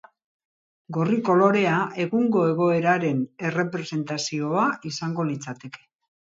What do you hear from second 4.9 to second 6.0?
izango litzateke.